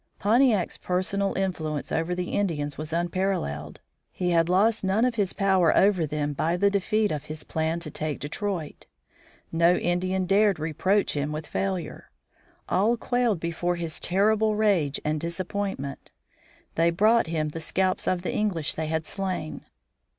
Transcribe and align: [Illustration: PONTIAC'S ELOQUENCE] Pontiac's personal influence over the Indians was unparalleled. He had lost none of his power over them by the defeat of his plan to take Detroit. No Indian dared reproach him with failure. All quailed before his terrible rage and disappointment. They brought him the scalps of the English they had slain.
[Illustration: 0.17 0.31
PONTIAC'S 0.31 0.49
ELOQUENCE] 0.49 0.57
Pontiac's 0.57 0.77
personal 0.79 1.33
influence 1.45 1.91
over 1.91 2.15
the 2.15 2.29
Indians 2.31 2.75
was 2.75 2.91
unparalleled. 2.91 3.81
He 4.11 4.31
had 4.31 4.49
lost 4.49 4.83
none 4.83 5.05
of 5.05 5.13
his 5.13 5.33
power 5.33 5.77
over 5.77 6.07
them 6.07 6.33
by 6.33 6.57
the 6.57 6.71
defeat 6.71 7.11
of 7.11 7.25
his 7.25 7.43
plan 7.43 7.79
to 7.81 7.91
take 7.91 8.19
Detroit. 8.19 8.87
No 9.51 9.75
Indian 9.75 10.25
dared 10.25 10.57
reproach 10.57 11.13
him 11.15 11.31
with 11.31 11.45
failure. 11.45 12.09
All 12.67 12.97
quailed 12.97 13.39
before 13.39 13.75
his 13.75 13.99
terrible 13.99 14.55
rage 14.55 14.99
and 15.05 15.19
disappointment. 15.19 16.11
They 16.73 16.89
brought 16.89 17.27
him 17.27 17.49
the 17.49 17.59
scalps 17.59 18.07
of 18.07 18.23
the 18.23 18.33
English 18.33 18.73
they 18.73 18.87
had 18.87 19.05
slain. 19.05 19.65